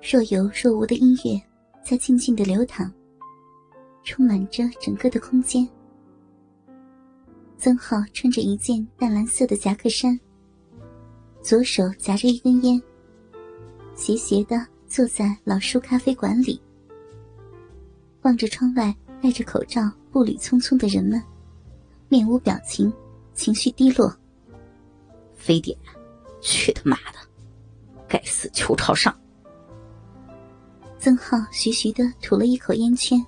[0.00, 1.40] 若有若无的音乐
[1.84, 2.90] 在静静的流淌，
[4.04, 5.68] 充满着整个的空间。
[7.58, 10.18] 曾浩穿着一件淡蓝色的夹克衫，
[11.42, 12.80] 左手夹着一根烟，
[13.96, 16.60] 斜斜的坐在老树咖啡馆里，
[18.22, 21.20] 望着窗外戴着口罩、步履匆匆的人们，
[22.08, 22.92] 面无表情，
[23.34, 24.16] 情绪低落。
[25.34, 25.76] 非典，
[26.40, 27.18] 去他妈的！
[28.08, 29.14] 该死，球朝上！
[31.08, 33.18] 曾浩徐徐的吐了一口烟圈。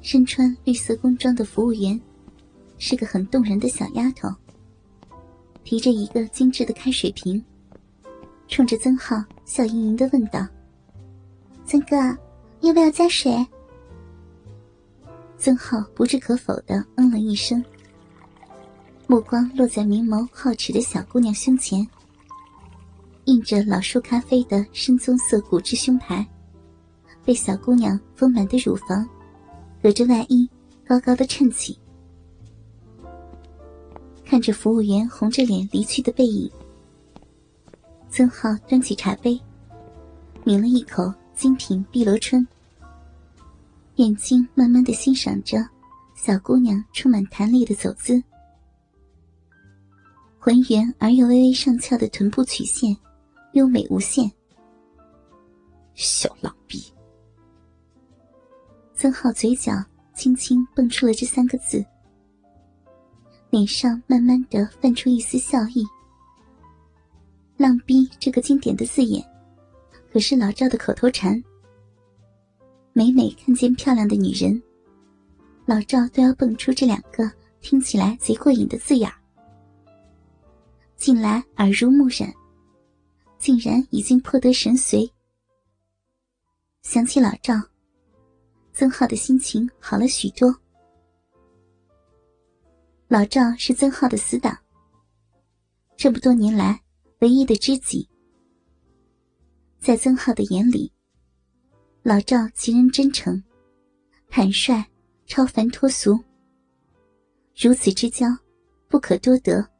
[0.00, 2.00] 身穿绿色工装的服务员，
[2.78, 4.26] 是个很动人的小丫头。
[5.64, 7.44] 提着一个精致的开水瓶，
[8.48, 10.48] 冲着曾浩笑盈盈的问道
[11.66, 11.94] ：“曾哥，
[12.62, 13.46] 要不要加水？”
[15.36, 17.62] 曾浩不置可否的嗯了一声，
[19.06, 21.86] 目光落在明眸皓齿的小姑娘胸前。
[23.24, 26.26] 印着老树咖啡的深棕色骨质胸牌，
[27.24, 29.08] 被小姑娘丰满的乳房
[29.80, 30.48] 隔着外衣
[30.84, 31.78] 高高的衬起。
[34.24, 36.50] 看着服务员红着脸离去的背影，
[38.10, 39.40] 曾浩端起茶杯，
[40.44, 42.44] 抿了一口精品碧螺春，
[43.96, 45.58] 眼睛慢慢的欣赏着
[46.16, 48.20] 小姑娘充满弹力的走姿，
[50.40, 52.96] 浑圆而又微微上翘的臀部曲线。
[53.52, 54.30] 优美无限，
[55.94, 56.82] 小浪逼。
[58.94, 59.72] 曾浩嘴角
[60.14, 61.84] 轻轻蹦出了这三个字，
[63.50, 65.84] 脸上慢慢的泛出一丝笑意。
[67.58, 69.22] 浪逼这个经典的字眼，
[70.12, 71.42] 可是老赵的口头禅。
[72.94, 74.62] 每每看见漂亮的女人，
[75.66, 79.10] 老赵都要蹦出这两个听起来贼过瘾的字眼
[80.96, 82.32] 近来耳濡目染。
[83.42, 85.10] 竟然已经破得神髓。
[86.82, 87.54] 想起老赵，
[88.72, 90.56] 曾浩的心情好了许多。
[93.08, 94.56] 老赵是曾浩的死党，
[95.96, 96.80] 这么多年来
[97.18, 98.08] 唯一的知己。
[99.80, 100.92] 在曾浩的眼里，
[102.04, 103.42] 老赵其人真诚、
[104.28, 104.84] 坦率、
[105.26, 106.16] 超凡脱俗，
[107.56, 108.28] 如此之交，
[108.86, 109.71] 不可多得。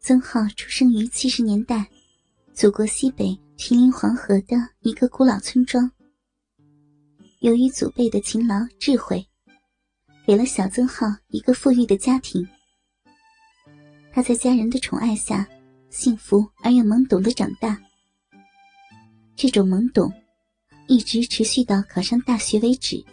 [0.00, 1.86] 曾浩出生于七十年代，
[2.54, 5.90] 祖国西北毗邻黄河的一个古老村庄。
[7.40, 9.26] 由于祖辈的勤劳智慧，
[10.24, 12.46] 给了小曾浩一个富裕的家庭。
[14.12, 15.46] 他在家人的宠爱下，
[15.90, 17.78] 幸福而又懵懂的长大。
[19.36, 20.10] 这种懵懂，
[20.86, 23.04] 一直持续到考上大学为止。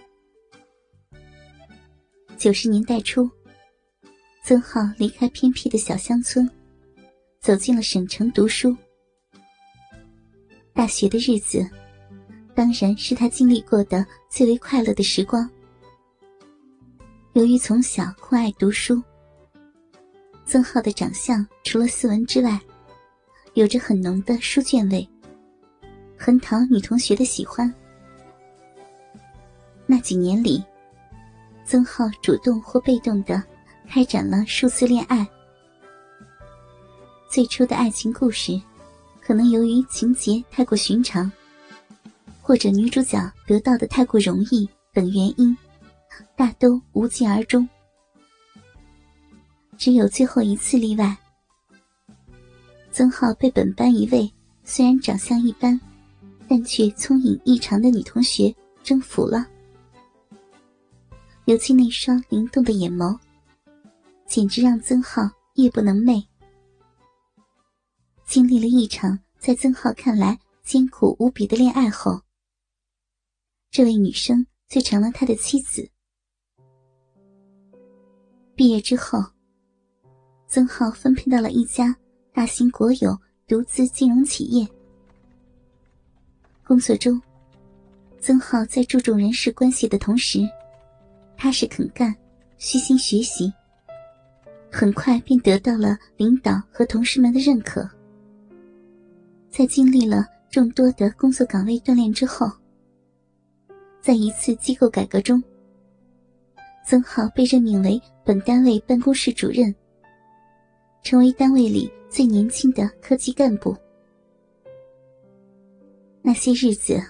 [2.38, 3.30] 九十年代初，
[4.44, 6.50] 曾浩离开偏僻的小乡村。
[7.46, 8.76] 走进了省城读书，
[10.74, 11.64] 大学的日子，
[12.56, 15.48] 当然是他经历过的最为快乐的时光。
[17.34, 19.00] 由于从小酷爱读书，
[20.44, 22.60] 曾浩的长相除了斯文之外，
[23.54, 25.08] 有着很浓的书卷味，
[26.18, 27.72] 很讨女同学的喜欢。
[29.86, 30.64] 那几年里，
[31.64, 33.44] 曾浩主动或被动的
[33.88, 35.24] 开展了数次恋爱。
[37.36, 38.58] 最初的爱情故事，
[39.20, 41.30] 可能由于情节太过寻常，
[42.42, 45.54] 或者女主角得到的太过容易等原因，
[46.38, 47.68] 大都无疾而终。
[49.78, 51.14] 只有最后一次例外，
[52.90, 55.78] 曾浩被本班一位虽然长相一般，
[56.48, 59.46] 但却聪颖异常的女同学征服了。
[61.44, 63.20] 尤其那双灵动的眼眸，
[64.26, 66.24] 简直让曾浩夜不能寐。
[68.26, 72.20] 经历了一场在曾浩看来艰苦无比的恋爱后，
[73.70, 75.88] 这位女生却成了他的妻子。
[78.56, 79.24] 毕业之后，
[80.48, 81.96] 曾浩分配到了一家
[82.34, 83.16] 大型国有
[83.48, 84.68] 独资金融企业。
[86.66, 87.22] 工作中，
[88.20, 90.40] 曾浩在注重人事关系的同时，
[91.38, 92.14] 踏实肯干，
[92.58, 93.54] 虚心学习，
[94.72, 97.88] 很快便得到了领导和同事们的认可。
[99.58, 102.46] 在经历了众多的工作岗位锻炼之后，
[104.02, 105.42] 在一次机构改革中，
[106.86, 109.74] 曾浩被任命为本单位办公室主任，
[111.04, 113.74] 成为单位里最年轻的科级干部。
[116.22, 117.02] 那些日子，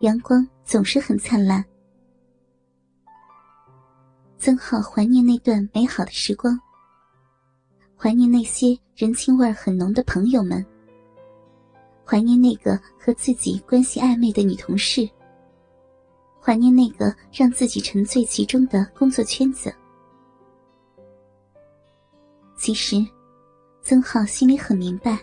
[0.00, 1.64] 阳光总是很灿烂。
[4.36, 6.60] 曾浩怀念那段美好的时光，
[7.96, 10.62] 怀念那些人情味很浓的朋友们，
[12.04, 15.08] 怀念那个和自己关系暧昧的女同事，
[16.40, 19.74] 怀念那个让自己沉醉其中的工作圈子。
[22.56, 22.96] 其实，
[23.82, 25.18] 曾浩心里很明白，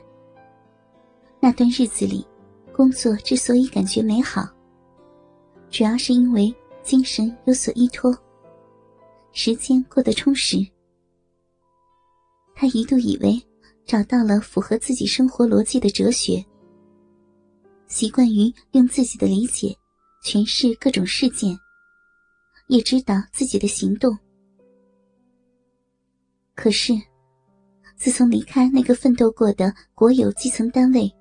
[1.40, 2.26] 那段日子里。
[2.74, 4.48] 工作之所以感觉美好，
[5.70, 6.52] 主要是因为
[6.82, 8.18] 精神有所依托，
[9.34, 10.66] 时间过得充实。
[12.56, 13.40] 他一度以为
[13.86, 16.44] 找到了符合自己生活逻辑的哲学，
[17.92, 19.76] 习惯于用自己的理解
[20.24, 21.60] 诠释各种事件，
[22.68, 24.18] 也指导自己的行动。
[26.56, 26.94] 可是，
[27.98, 31.14] 自从离开那个奋斗过的国有基层单位，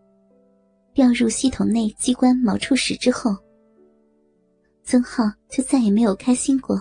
[0.95, 3.37] 调入系统内机关某处室之后，
[4.85, 6.81] 曾浩就再也没有开心过。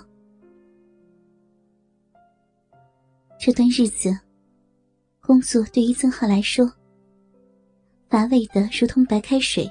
[3.39, 4.15] 这段日子，
[5.19, 6.71] 工作对于曾浩来说，
[8.07, 9.68] 乏味的如同白开水。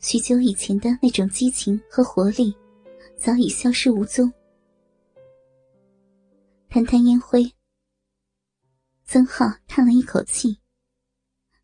[0.00, 2.56] 许久以前的那种激情和活力，
[3.16, 4.32] 早已消失无踪。
[6.68, 7.52] 弹弹烟灰，
[9.04, 10.58] 曾浩叹了一口气。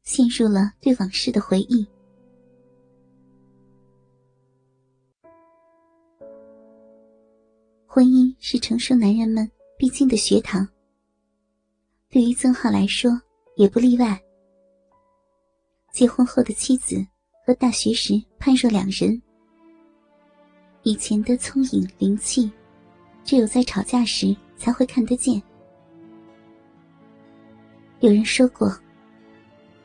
[0.04, 1.86] 陷入了对往事的回忆。
[7.86, 10.68] 婚姻是成熟男人们必经的学堂，
[12.10, 13.10] 对于曾浩来说
[13.56, 14.22] 也不例外。
[15.90, 16.96] 结婚后的妻子
[17.44, 19.20] 和大学时判若两人，
[20.82, 22.50] 以前的聪颖灵气，
[23.22, 25.42] 只有在吵架时才会看得见。
[28.00, 28.74] 有人说过。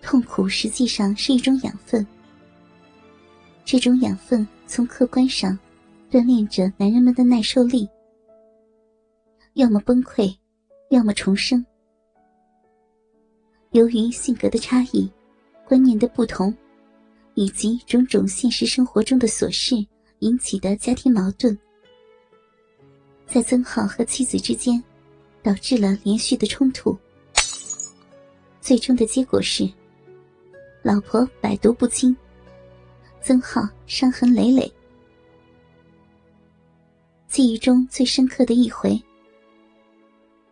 [0.01, 2.07] 痛苦实际上是一种养分，
[3.65, 5.59] 这种养分从客观上
[6.09, 7.87] 锻炼着男人们的耐受力，
[9.55, 10.33] 要么崩溃，
[10.89, 11.63] 要么重生。
[13.71, 15.11] 由于性格的差异、
[15.67, 16.55] 观念的不同，
[17.39, 19.73] 以及种种现实生活中的琐事
[20.19, 21.57] 引起的家庭矛盾，
[23.25, 24.83] 在曾浩和妻子之间，
[25.41, 26.97] 导致了连续的冲突。
[28.59, 29.65] 最终的结果是。
[30.81, 32.13] 老婆百毒不侵，
[33.21, 34.69] 曾浩伤痕累累。
[37.29, 39.01] 记忆中最深刻的一回，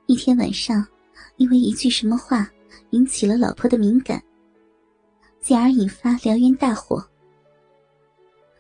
[0.06, 0.88] 一天晚上，
[1.36, 2.50] 因为一句什么话
[2.92, 4.24] 引起了老婆的敏感，
[5.40, 7.06] 进而引发燎原大火。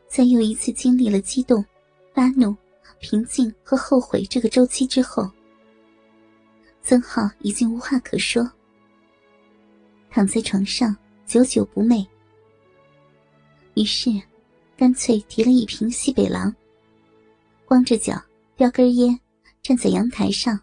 [0.07, 1.63] 在又一次经历了激动、
[2.13, 2.56] 发怒、
[3.00, 5.29] 平静和后悔这个周期之后，
[6.81, 8.50] 曾浩已经无话可说，
[10.09, 10.95] 躺在床上。
[11.25, 12.07] 久久不寐，
[13.73, 14.09] 于是
[14.77, 16.56] 干脆提了一瓶西北狼，
[17.65, 18.13] 光着脚
[18.56, 19.19] 叼根烟，
[19.62, 20.57] 站在阳台上，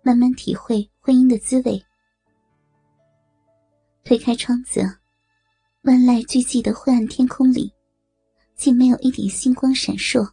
[0.00, 1.84] 慢慢体会婚姻的滋味。
[4.04, 4.98] 推开窗子，
[5.82, 7.72] 万籁俱寂的昏暗天空里，
[8.56, 10.28] 竟没有一点星光闪烁。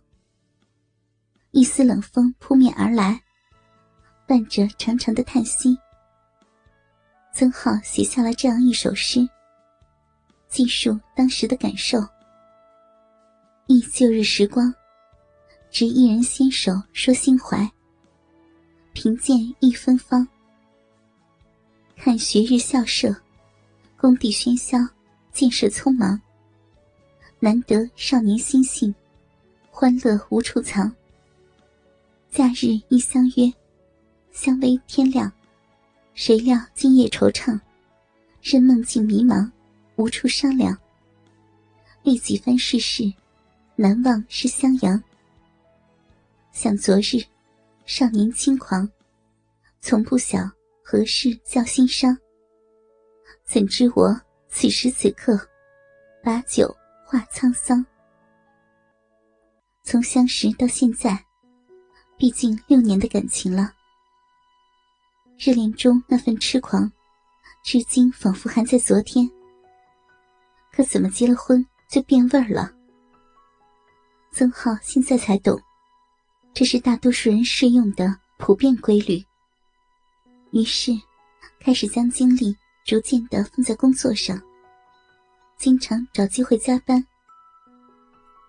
[1.51, 3.21] 一丝冷风扑面而来，
[4.27, 5.77] 伴着长长的叹息。
[7.33, 9.27] 曾浩写下了这样一首诗，
[10.47, 11.99] 记述当时的感受。
[13.67, 14.73] 忆旧日时光，
[15.69, 17.69] 执一人纤手说心怀。
[18.93, 20.27] 贫贱一芬芳，
[21.95, 23.15] 看学日校舍，
[23.99, 24.77] 工地喧嚣，
[25.33, 26.19] 建设匆忙。
[27.37, 28.95] 难得少年心性，
[29.69, 30.89] 欢乐无处藏。
[32.31, 33.51] 假日一相约，
[34.31, 35.29] 相偎天亮。
[36.13, 37.59] 谁料今夜惆怅，
[38.41, 39.51] 任梦境迷茫，
[39.97, 40.77] 无处商量。
[42.01, 43.11] 历几番世事，
[43.75, 45.03] 难忘是襄阳。
[46.53, 47.21] 想昨日，
[47.85, 48.89] 少年轻狂，
[49.81, 50.49] 从不晓
[50.81, 52.17] 何事叫心伤。
[53.51, 54.15] 怎知我
[54.47, 55.35] 此时此刻，
[56.23, 56.67] 把酒
[57.03, 57.83] 话沧桑。
[59.81, 61.25] 从相识到现在，
[62.15, 63.73] 毕竟六年的感情了。
[65.35, 66.91] 热恋中那份痴狂，
[67.63, 69.27] 至今仿佛还在昨天。
[70.71, 72.71] 可怎么结了婚就变味儿了？
[74.31, 75.59] 曾浩现在才懂，
[76.53, 79.25] 这是大多数人适用的普遍规律。
[80.51, 80.91] 于是，
[81.59, 82.55] 开始将精力
[82.89, 84.41] 逐渐的放在工作上，
[85.59, 87.05] 经常找机会加班。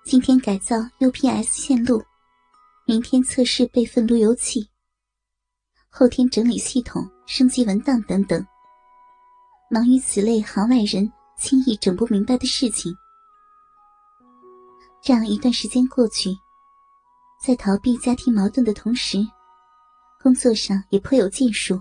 [0.03, 2.03] 今天改造 UPS 线路，
[2.87, 4.67] 明天测试备份路由器，
[5.91, 8.43] 后天整理系统、升级文档等等，
[9.71, 12.91] 忙于此类行外人轻易整不明白的事情。
[15.03, 16.31] 这样一段时间过去，
[17.45, 19.19] 在逃避家庭矛盾的同时，
[20.23, 21.79] 工作上也颇有建树，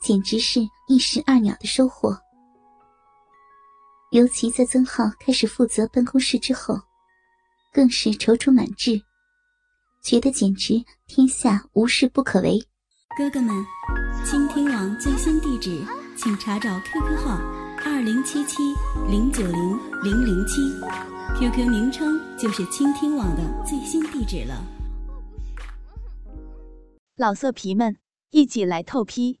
[0.00, 2.16] 简直是一石二鸟的收获。
[4.10, 6.80] 尤其在曾浩开始负责办公室之后，
[7.72, 9.02] 更是踌躇满志，
[10.02, 12.58] 觉得简直天下无事不可为。
[13.18, 13.54] 哥哥们，
[14.24, 15.84] 倾听网最新地址，
[16.16, 17.36] 请查找 QQ 号
[17.84, 18.62] 二零七七
[19.10, 20.62] 零九零零零七
[21.38, 24.64] ，QQ 名称就是倾听网的最新地址了。
[27.16, 27.96] 老色皮们，
[28.30, 29.40] 一起来透批！